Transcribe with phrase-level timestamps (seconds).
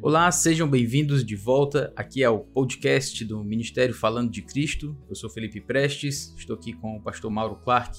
[0.00, 1.92] Olá, sejam bem-vindos de volta.
[1.96, 4.96] Aqui é o podcast do Ministério Falando de Cristo.
[5.08, 7.98] Eu sou Felipe Prestes, estou aqui com o pastor Mauro Clark.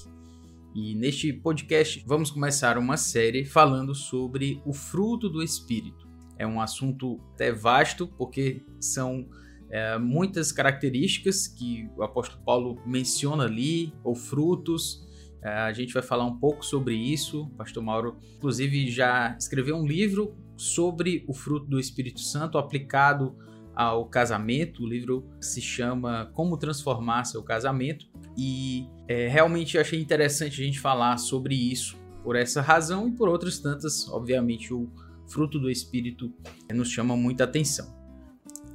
[0.74, 6.08] E neste podcast vamos começar uma série falando sobre o fruto do Espírito.
[6.38, 9.28] É um assunto até vasto, porque são
[9.70, 15.06] é, muitas características que o apóstolo Paulo menciona ali, ou frutos.
[15.42, 17.42] É, a gente vai falar um pouco sobre isso.
[17.42, 23.34] O pastor Mauro, inclusive, já escreveu um livro sobre o fruto do Espírito Santo aplicado
[23.74, 24.82] ao casamento.
[24.82, 28.06] O livro se chama Como Transformar Seu Casamento.
[28.36, 33.26] E é, realmente achei interessante a gente falar sobre isso por essa razão e por
[33.26, 34.06] outras tantas.
[34.10, 34.86] Obviamente, o
[35.26, 36.30] fruto do Espírito
[36.74, 37.96] nos chama muita atenção.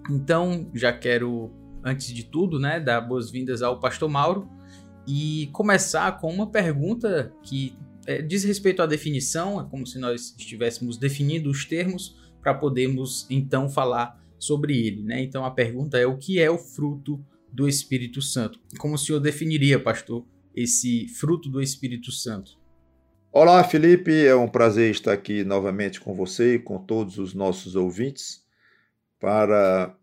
[0.09, 1.51] Então, já quero,
[1.83, 4.49] antes de tudo, né, dar boas-vindas ao Pastor Mauro
[5.07, 10.35] e começar com uma pergunta que é, diz respeito à definição, é como se nós
[10.37, 15.03] estivéssemos definindo os termos para podermos então falar sobre ele.
[15.03, 15.23] Né?
[15.23, 18.59] Então a pergunta é: o que é o fruto do Espírito Santo?
[18.77, 20.25] Como o senhor definiria, pastor,
[20.55, 22.59] esse fruto do Espírito Santo?
[23.31, 27.75] Olá, Felipe, é um prazer estar aqui novamente com você e com todos os nossos
[27.75, 28.45] ouvintes
[29.19, 29.93] para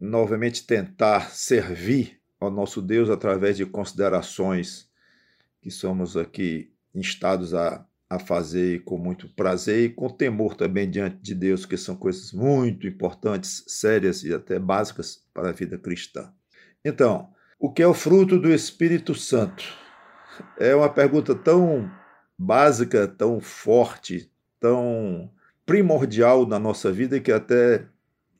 [0.00, 4.88] novamente tentar servir ao nosso Deus através de considerações
[5.60, 11.18] que somos aqui instados a, a fazer com muito prazer e com temor também diante
[11.22, 16.32] de Deus, que são coisas muito importantes, sérias e até básicas para a vida cristã.
[16.84, 19.64] Então, o que é o fruto do Espírito Santo?
[20.58, 21.90] É uma pergunta tão
[22.38, 25.30] básica, tão forte, tão
[25.66, 27.86] primordial na nossa vida que até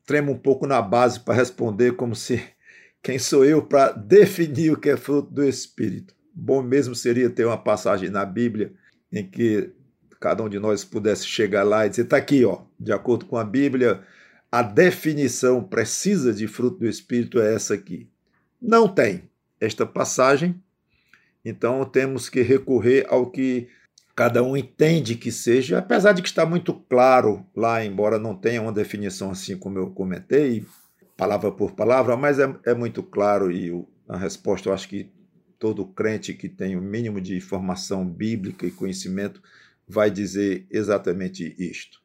[0.04, 2.42] tremo um pouco na base para responder como se
[3.02, 6.14] quem sou eu para definir o que é fruto do Espírito.
[6.34, 8.72] Bom mesmo seria ter uma passagem na Bíblia
[9.12, 9.72] em que
[10.20, 13.36] cada um de nós pudesse chegar lá e dizer: está aqui, ó, de acordo com
[13.36, 14.02] a Bíblia,
[14.52, 18.08] a definição precisa de fruto do Espírito é essa aqui.
[18.60, 19.24] Não tem
[19.60, 20.60] esta passagem,
[21.44, 23.68] então temos que recorrer ao que
[24.14, 28.60] cada um entende que seja, apesar de que está muito claro lá, embora não tenha
[28.60, 30.66] uma definição assim como eu comentei,
[31.16, 33.72] palavra por palavra, mas é, é muito claro e
[34.08, 35.10] a resposta eu acho que
[35.60, 39.42] todo crente que tem o mínimo de formação bíblica e conhecimento
[39.86, 42.00] vai dizer exatamente isto.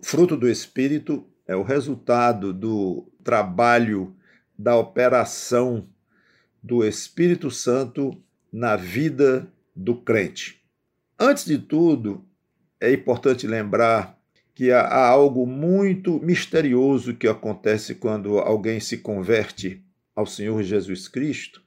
[0.00, 4.14] Fruto do Espírito é o resultado do trabalho,
[4.56, 5.88] da operação
[6.62, 10.62] do Espírito Santo na vida do crente.
[11.18, 12.24] Antes de tudo,
[12.80, 14.16] é importante lembrar
[14.54, 19.82] que há algo muito misterioso que acontece quando alguém se converte
[20.14, 21.62] ao Senhor Jesus Cristo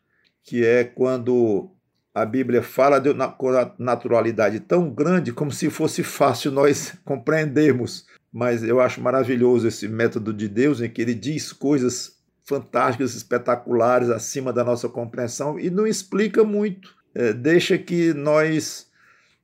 [0.46, 1.72] que é quando
[2.14, 6.94] a Bíblia fala de, na, com a naturalidade tão grande como se fosse fácil nós
[7.04, 8.06] compreendermos.
[8.32, 14.10] Mas eu acho maravilhoso esse método de Deus em que ele diz coisas fantásticas, espetaculares,
[14.10, 16.96] acima da nossa compreensão e não explica muito.
[17.14, 18.88] É, deixa que nós,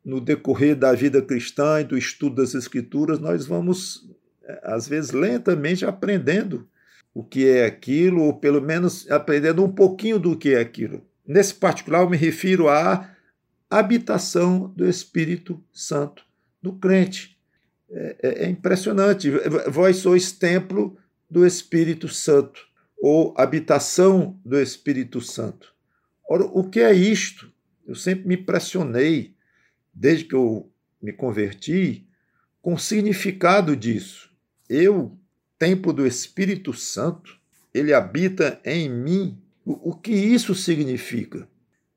[0.06, 4.10] no decorrer da vida cristã e do estudo das Escrituras, nós vamos,
[4.44, 6.68] é, às vezes, lentamente aprendendo
[7.14, 11.06] o que é aquilo, ou pelo menos aprendendo um pouquinho do que é aquilo.
[11.26, 13.10] Nesse particular, eu me refiro à
[13.70, 16.26] habitação do Espírito Santo
[16.62, 17.38] no crente.
[17.90, 19.30] É, é, é impressionante.
[19.70, 20.98] Vós sois templo
[21.30, 22.68] do Espírito Santo,
[23.02, 25.74] ou habitação do Espírito Santo.
[26.30, 27.52] Ora, o que é isto?
[27.88, 29.34] Eu sempre me impressionei,
[29.94, 30.70] desde que eu
[31.02, 32.08] me converti,
[32.62, 34.30] com o significado disso.
[34.70, 35.18] Eu
[35.62, 37.38] templo do Espírito Santo,
[37.72, 39.40] ele habita em mim.
[39.64, 41.48] O, o que isso significa?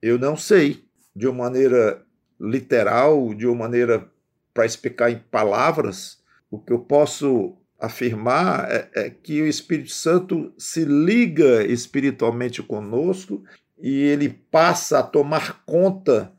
[0.03, 0.85] Eu não sei,
[1.17, 2.05] de uma maneira
[2.39, 4.07] literal, de uma maneira
[4.53, 6.19] para explicar em palavras.
[6.51, 13.43] O que eu posso afirmar é, é, que o Espírito Santo se liga espiritualmente conosco
[13.81, 16.31] e ele passa a tomar conta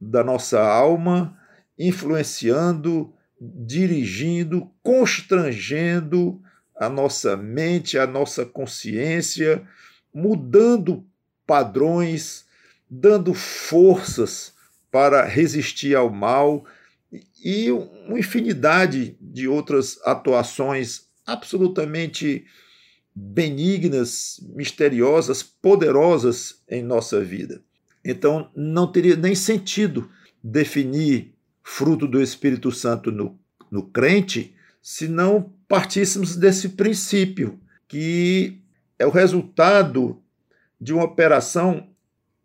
[0.00, 1.38] da nossa alma,
[1.78, 6.42] influenciando, dirigindo, constrangendo,
[6.82, 9.62] a nossa mente, a nossa consciência,
[10.12, 11.06] mudando
[11.46, 12.44] padrões,
[12.90, 14.52] dando forças
[14.90, 16.64] para resistir ao mal
[17.42, 22.44] e uma infinidade de outras atuações absolutamente
[23.14, 27.62] benignas, misteriosas, poderosas em nossa vida.
[28.04, 30.10] Então, não teria nem sentido
[30.42, 31.32] definir
[31.62, 33.38] fruto do Espírito Santo no,
[33.70, 38.58] no crente se não partíssemos desse princípio, que
[38.98, 40.20] é o resultado
[40.80, 41.88] de uma operação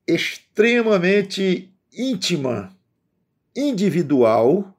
[0.05, 2.71] extremamente íntima,
[3.55, 4.77] individual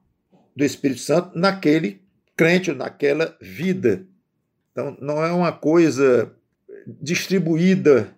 [0.55, 2.01] do Espírito Santo naquele
[2.35, 4.05] crente, naquela vida.
[4.71, 6.33] Então, não é uma coisa
[6.87, 8.15] distribuída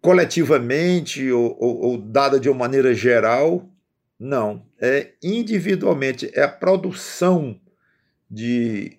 [0.00, 3.68] coletivamente ou, ou, ou dada de uma maneira geral.
[4.18, 7.58] Não, é individualmente, é a produção
[8.34, 8.98] de,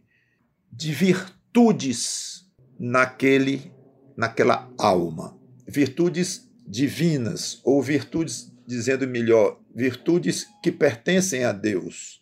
[0.72, 2.46] de virtudes
[2.80, 3.72] naquele,
[4.16, 5.38] naquela alma.
[5.68, 12.22] Virtudes divinas, ou virtudes, dizendo melhor, virtudes que pertencem a Deus.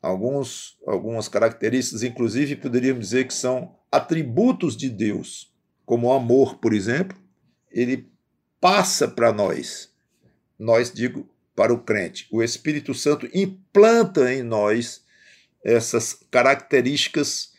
[0.00, 5.54] Alguns, algumas características, inclusive, poderíamos dizer que são atributos de Deus,
[5.86, 7.16] como o amor, por exemplo,
[7.70, 8.10] ele
[8.60, 9.92] passa para nós.
[10.58, 12.26] Nós, digo, para o crente.
[12.32, 15.04] O Espírito Santo implanta em nós
[15.64, 17.52] essas características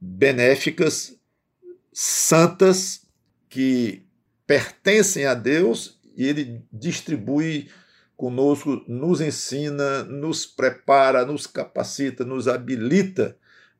[0.00, 1.16] benéficas,
[1.92, 3.02] santas,
[3.48, 4.06] que
[4.46, 7.68] pertencem a Deus e ele distribui
[8.16, 13.36] conosco, nos ensina, nos prepara, nos capacita, nos habilita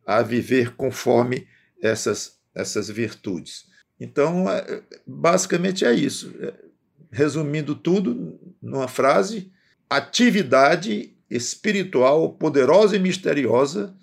[0.07, 1.47] a viver conforme
[1.81, 3.67] essas, essas virtudes.
[3.99, 6.35] Então, é, basicamente é isso.
[6.41, 6.55] É,
[7.13, 9.53] resumindo tudo numa frase,
[9.89, 13.97] atividade espiritual poderosa e misteriosa,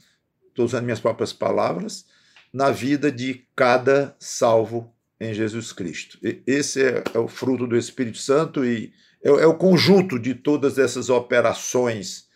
[0.47, 2.05] estou usando minhas próprias palavras,
[2.53, 6.17] na vida de cada salvo em Jesus Cristo.
[6.45, 8.93] Esse é, é o fruto do Espírito Santo e
[9.23, 12.27] é, é, o conjunto de todas essas operações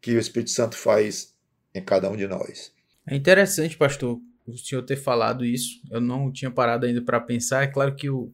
[0.00, 1.34] que o Espírito Santo faz
[1.74, 2.72] em cada um de nós.
[3.06, 5.80] É interessante, pastor, o senhor ter falado isso.
[5.90, 7.62] Eu não tinha parado ainda para pensar.
[7.62, 8.32] É claro que o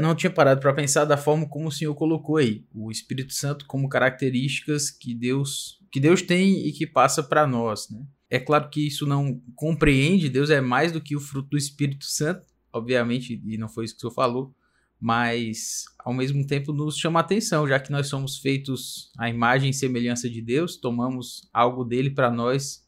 [0.00, 3.66] não tinha parado para pensar da forma como o senhor colocou aí, o Espírito Santo
[3.66, 8.04] como características que Deus que Deus tem e que passa para nós, né?
[8.30, 12.04] É claro que isso não compreende, Deus é mais do que o fruto do Espírito
[12.04, 14.54] Santo, obviamente, e não foi isso que o senhor falou,
[15.00, 19.74] mas ao mesmo tempo nos chama atenção, já que nós somos feitos à imagem e
[19.74, 22.84] semelhança de Deus, tomamos algo dele para nós.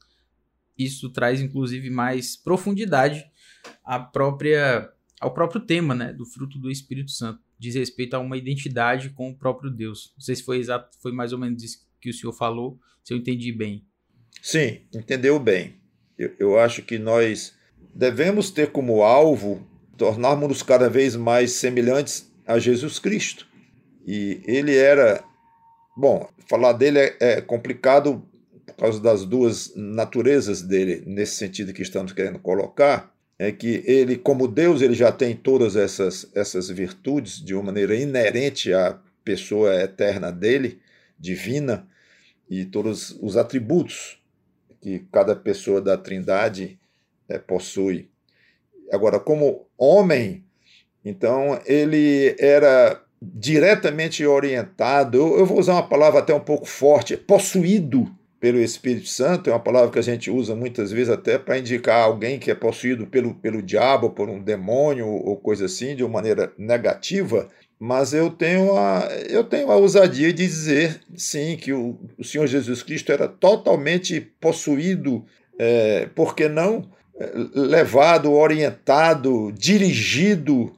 [0.76, 3.24] Isso traz inclusive mais profundidade
[3.84, 8.38] à própria ao próprio tema, né, do fruto do Espírito Santo, diz respeito a uma
[8.38, 10.14] identidade com o próprio Deus.
[10.16, 13.12] Não sei se foi exato, foi mais ou menos isso que o senhor falou, se
[13.12, 13.84] eu entendi bem.
[14.40, 15.74] Sim, entendeu bem.
[16.16, 17.54] Eu, eu acho que nós
[17.94, 19.66] devemos ter como alvo
[19.98, 23.46] tornarmos-nos cada vez mais semelhantes a Jesus Cristo.
[24.06, 25.22] E ele era.
[25.94, 28.26] Bom, falar dele é, é complicado
[28.64, 33.14] por causa das duas naturezas dele, nesse sentido que estamos querendo colocar.
[33.40, 37.96] É que ele, como Deus, ele já tem todas essas, essas virtudes de uma maneira
[37.96, 40.78] inerente à pessoa eterna dele,
[41.18, 41.88] divina,
[42.50, 44.22] e todos os atributos
[44.78, 46.78] que cada pessoa da Trindade
[47.30, 48.10] é, possui.
[48.92, 50.44] Agora, como homem,
[51.02, 57.16] então ele era diretamente orientado, eu, eu vou usar uma palavra até um pouco forte,
[57.16, 61.58] possuído pelo Espírito Santo, é uma palavra que a gente usa muitas vezes até para
[61.58, 66.02] indicar alguém que é possuído pelo, pelo diabo, por um demônio ou coisa assim, de
[66.02, 67.48] uma maneira negativa,
[67.78, 72.46] mas eu tenho a, eu tenho a ousadia de dizer, sim, que o, o Senhor
[72.46, 75.24] Jesus Cristo era totalmente possuído,
[75.58, 76.88] é, por que não
[77.54, 80.72] levado, orientado, dirigido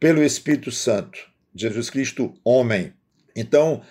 [0.00, 1.18] pelo Espírito Santo.
[1.54, 2.92] Jesus Cristo, homem.
[3.34, 3.82] Então,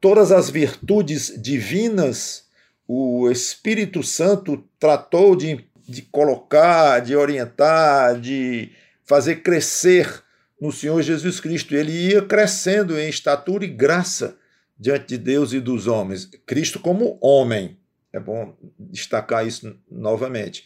[0.00, 2.44] todas as virtudes divinas,
[2.86, 8.70] o Espírito Santo tratou de, de colocar, de orientar, de
[9.04, 10.22] fazer crescer
[10.60, 11.74] no Senhor Jesus Cristo.
[11.74, 14.36] Ele ia crescendo em estatura e graça
[14.78, 16.28] diante de Deus e dos homens.
[16.44, 17.78] Cristo como homem.
[18.12, 20.64] É bom destacar isso novamente.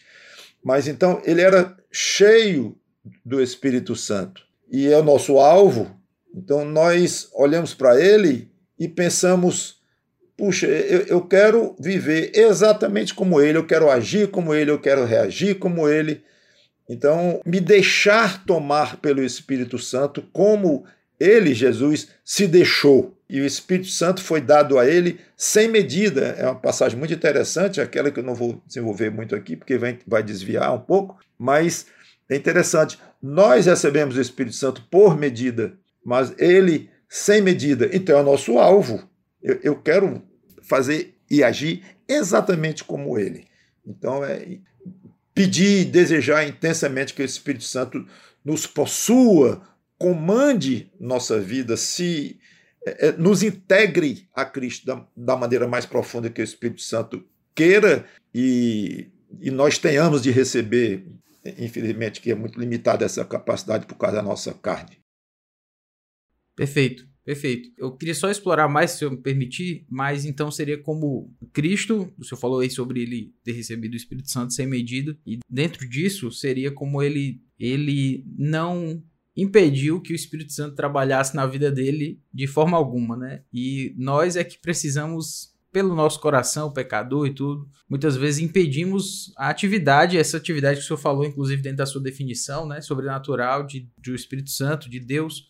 [0.63, 2.77] Mas então ele era cheio
[3.25, 5.99] do Espírito Santo e é o nosso alvo.
[6.35, 9.81] Então nós olhamos para ele e pensamos:
[10.37, 15.05] puxa, eu, eu quero viver exatamente como ele, eu quero agir como ele, eu quero
[15.05, 16.23] reagir como ele.
[16.89, 20.85] Então, me deixar tomar pelo Espírito Santo como
[21.21, 26.35] ele, Jesus, se deixou e o Espírito Santo foi dado a ele sem medida.
[26.37, 29.97] É uma passagem muito interessante, aquela que eu não vou desenvolver muito aqui, porque vai,
[30.05, 31.87] vai desviar um pouco, mas
[32.29, 32.99] é interessante.
[33.23, 37.89] Nós recebemos o Espírito Santo por medida, mas ele sem medida.
[37.93, 39.09] Então é o nosso alvo.
[39.43, 40.23] Eu, eu quero
[40.63, 43.47] fazer e agir exatamente como ele.
[43.87, 44.59] Então é
[45.35, 48.07] pedir e desejar intensamente que o Espírito Santo
[48.45, 49.63] nos possua,
[49.99, 52.39] comande nossa vida, se
[52.87, 57.25] é, é, nos integre a Cristo da, da, maneira mais profunda que o Espírito Santo
[57.55, 59.09] queira e,
[59.41, 61.07] e nós tenhamos de receber,
[61.59, 65.00] infelizmente, que é muito limitada essa capacidade por causa da nossa carne.
[66.67, 67.69] Perfeito, Perfeito.
[67.77, 72.25] Eu queria só explorar mais, se eu me permitir, mas então seria como Cristo, o
[72.25, 76.33] senhor falou aí sobre ele ter recebido o Espírito Santo sem medida, e dentro disso
[76.33, 79.03] seria como ele, ele não
[79.37, 83.43] impediu que o Espírito Santo trabalhasse na vida dele de forma alguma, né?
[83.53, 89.51] E nós é que precisamos, pelo nosso coração, pecador e tudo, muitas vezes impedimos a
[89.51, 92.81] atividade, essa atividade que o senhor falou, inclusive dentro da sua definição, né?
[92.81, 95.50] Sobrenatural de, do Espírito Santo, de Deus,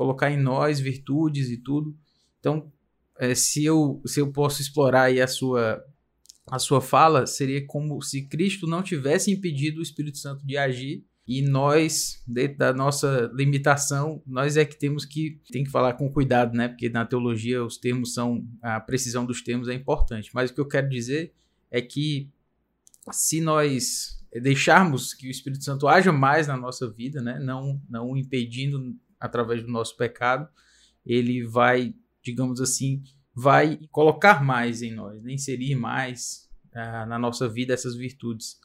[0.00, 1.94] colocar em nós virtudes e tudo.
[2.38, 2.72] Então,
[3.18, 5.84] é, se, eu, se eu posso explorar aí a sua,
[6.50, 11.04] a sua fala, seria como se Cristo não tivesse impedido o Espírito Santo de agir
[11.28, 16.10] e nós, dentro da nossa limitação, nós é que temos que tem que falar com
[16.10, 16.68] cuidado, né?
[16.68, 20.30] Porque na teologia os termos são a precisão dos termos é importante.
[20.32, 21.34] Mas o que eu quero dizer
[21.70, 22.30] é que
[23.12, 27.38] se nós deixarmos que o Espírito Santo haja mais na nossa vida, né?
[27.38, 30.48] Não não impedindo através do nosso pecado,
[31.04, 33.02] ele vai, digamos assim,
[33.34, 35.32] vai colocar mais em nós, né?
[35.32, 38.58] inserir mais uh, na nossa vida essas virtudes.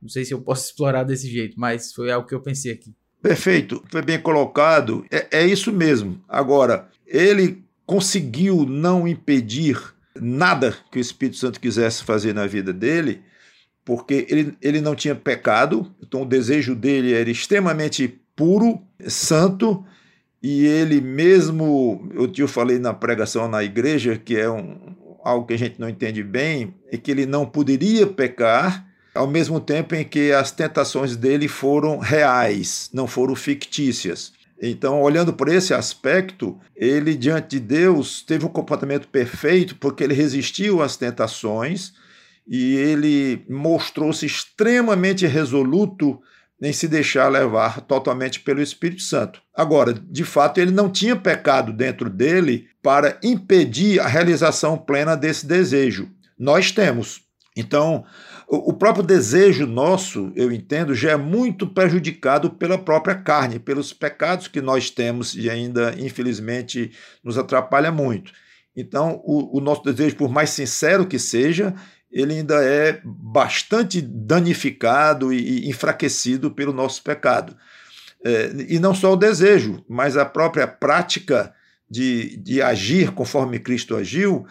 [0.00, 2.94] Não sei se eu posso explorar desse jeito, mas foi algo que eu pensei aqui.
[3.22, 5.04] Perfeito, foi bem colocado.
[5.10, 6.22] É, é isso mesmo.
[6.26, 9.78] Agora, ele conseguiu não impedir
[10.14, 13.22] nada que o Espírito Santo quisesse fazer na vida dele,
[13.84, 19.84] porque ele, ele não tinha pecado, então o desejo dele era extremamente puro, santo,
[20.42, 25.54] e ele mesmo, eu te falei na pregação na igreja, que é um, algo que
[25.54, 30.04] a gente não entende bem, é que ele não poderia pecar, ao mesmo tempo em
[30.04, 34.32] que as tentações dele foram reais, não foram fictícias.
[34.62, 40.14] Então, olhando por esse aspecto, ele, diante de Deus, teve um comportamento perfeito, porque ele
[40.14, 41.92] resistiu às tentações
[42.46, 46.20] e ele mostrou-se extremamente resoluto
[46.60, 49.40] nem se deixar levar totalmente pelo Espírito Santo.
[49.54, 55.46] Agora, de fato, ele não tinha pecado dentro dele para impedir a realização plena desse
[55.46, 56.10] desejo.
[56.38, 57.22] Nós temos.
[57.56, 58.04] Então,
[58.46, 64.48] o próprio desejo nosso, eu entendo, já é muito prejudicado pela própria carne, pelos pecados
[64.48, 68.32] que nós temos e ainda, infelizmente, nos atrapalha muito.
[68.76, 71.74] Então, o, o nosso desejo, por mais sincero que seja,
[72.10, 77.56] ele ainda é bastante danificado e enfraquecido pelo nosso pecado.
[78.24, 81.54] É, e não só o desejo, mas a própria prática
[81.88, 84.46] de, de agir conforme Cristo agiu,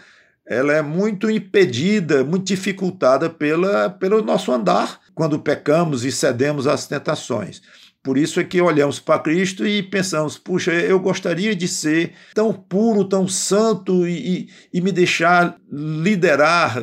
[0.46, 6.88] ela é muito impedida, muito dificultada pela, pelo nosso andar quando pecamos e cedemos às
[6.88, 7.62] tentações.
[8.02, 12.52] Por isso é que olhamos para Cristo e pensamos: puxa, eu gostaria de ser tão
[12.54, 16.82] puro, tão santo e, e, e me deixar liderar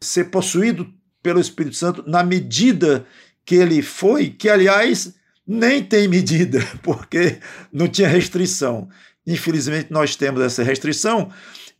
[0.00, 3.06] ser possuído pelo Espírito Santo na medida
[3.44, 5.14] que ele foi, que aliás
[5.46, 7.38] nem tem medida, porque
[7.72, 8.88] não tinha restrição.
[9.26, 11.30] Infelizmente nós temos essa restrição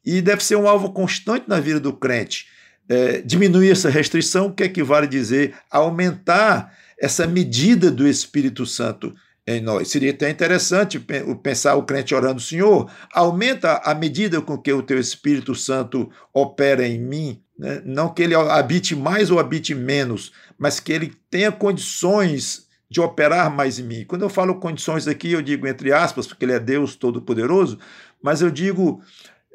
[0.04, 2.46] e deve ser um alvo constante na vida do crente.
[2.88, 9.14] É, diminuir essa restrição, o que equivale a dizer aumentar essa medida do Espírito Santo
[9.46, 9.88] em nós.
[9.88, 10.98] Seria até interessante
[11.42, 16.86] pensar o crente orando, Senhor, aumenta a medida com que o teu Espírito Santo opera
[16.86, 17.82] em mim, né?
[17.84, 23.50] não que ele habite mais ou habite menos, mas que ele tenha condições de operar
[23.50, 24.04] mais em mim.
[24.06, 27.78] Quando eu falo condições aqui, eu digo entre aspas, porque ele é Deus Todo-Poderoso,
[28.22, 29.02] mas eu digo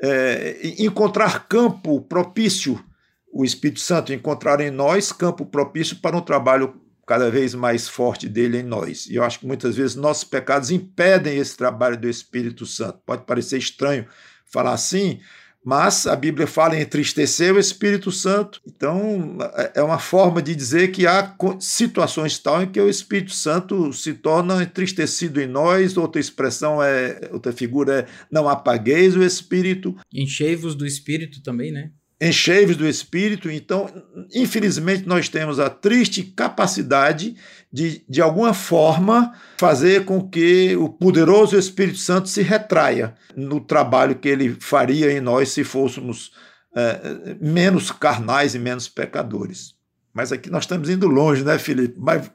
[0.02, 2.84] é, encontrar campo propício,
[3.32, 8.30] o Espírito Santo encontrar em nós campo propício para um trabalho cada vez mais forte
[8.30, 9.08] dele em nós.
[9.08, 13.00] E eu acho que muitas vezes nossos pecados impedem esse trabalho do Espírito Santo.
[13.06, 14.06] Pode parecer estranho
[14.46, 15.20] falar assim,
[15.64, 18.60] mas a Bíblia fala em entristecer o Espírito Santo.
[18.68, 19.38] Então,
[19.74, 24.14] é uma forma de dizer que há situações tal em que o Espírito Santo se
[24.14, 25.96] torna entristecido em nós.
[25.96, 29.96] Outra expressão é, outra figura é não apagueis o Espírito.
[30.14, 31.92] Enchei-vos do Espírito também, né?
[32.28, 33.50] Encheios do Espírito.
[33.50, 33.90] Então,
[34.34, 37.36] infelizmente, nós temos a triste capacidade
[37.72, 44.16] de, de alguma forma, fazer com que o poderoso Espírito Santo se retraia no trabalho
[44.16, 46.32] que ele faria em nós se fôssemos
[46.76, 49.74] é, menos carnais e menos pecadores.
[50.14, 51.96] Mas aqui nós estamos indo longe, né, Felipe?
[52.00, 52.32] Mas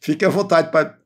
[0.00, 1.00] fique à vontade para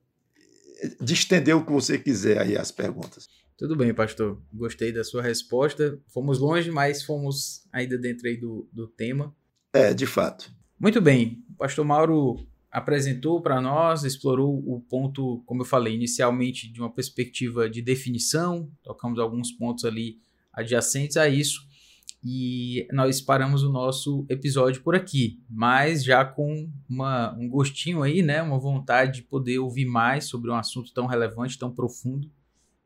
[1.01, 3.29] de estender o que você quiser aí as perguntas.
[3.57, 4.41] Tudo bem, pastor.
[4.53, 5.99] Gostei da sua resposta.
[6.09, 9.35] Fomos longe, mas fomos ainda dentro aí do, do tema.
[9.73, 10.53] É, de fato.
[10.79, 11.43] Muito bem.
[11.51, 16.93] O pastor Mauro apresentou para nós, explorou o ponto, como eu falei, inicialmente de uma
[16.93, 20.19] perspectiva de definição, tocamos alguns pontos ali
[20.53, 21.67] adjacentes a isso,
[22.23, 28.21] e nós paramos o nosso episódio por aqui, mas já com uma, um gostinho aí,
[28.21, 32.31] né, uma vontade de poder ouvir mais sobre um assunto tão relevante, tão profundo,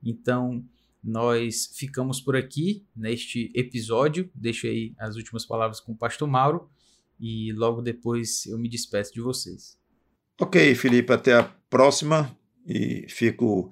[0.03, 0.65] então,
[1.03, 4.31] nós ficamos por aqui neste episódio.
[4.35, 6.69] Deixo aí as últimas palavras com o pastor Mauro
[7.19, 9.79] e logo depois eu me despeço de vocês.
[10.41, 12.35] Ok, Felipe, até a próxima
[12.67, 13.71] e fico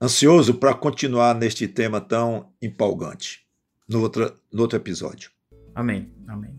[0.00, 3.46] ansioso para continuar neste tema tão empolgante
[3.88, 5.30] no outro, no outro episódio.
[5.74, 6.54] Amém, amém.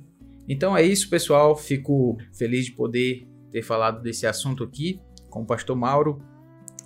[0.47, 1.55] Então é isso, pessoal.
[1.55, 4.99] Fico feliz de poder ter falado desse assunto aqui
[5.29, 6.21] com o pastor Mauro.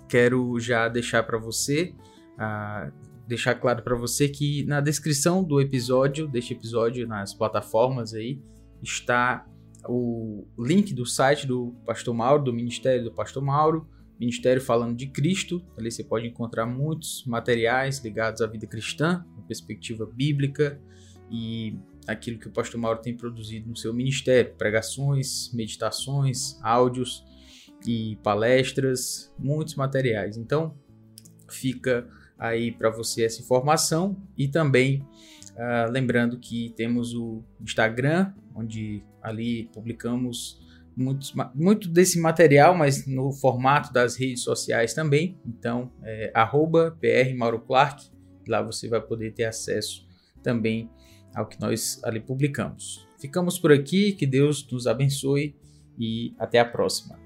[0.08, 1.94] Quero já deixar para você,
[3.26, 8.40] deixar claro para você que na descrição do episódio, deste episódio, nas plataformas aí,
[8.82, 9.46] está
[9.88, 13.86] o link do site do pastor Mauro, do Ministério do Pastor Mauro,
[14.18, 15.64] Ministério Falando de Cristo.
[15.78, 20.80] Ali você pode encontrar muitos materiais ligados à vida cristã, na perspectiva bíblica
[21.30, 27.24] e aquilo que o pastor Mauro tem produzido no seu ministério: pregações, meditações, áudios
[27.86, 30.36] e palestras, muitos materiais.
[30.36, 30.74] Então,
[31.48, 35.06] fica aí para você essa informação e também
[35.52, 40.62] uh, lembrando que temos o Instagram, onde ali publicamos
[40.96, 45.38] muito, muito desse material, mas no formato das redes sociais também.
[45.44, 48.10] Então, é, arroba PR Mauro Clark,
[48.46, 50.06] lá você vai poder ter acesso
[50.42, 50.90] também
[51.34, 53.08] ao que nós ali publicamos.
[53.18, 55.56] Ficamos por aqui, que Deus nos abençoe
[55.98, 57.23] e até a próxima.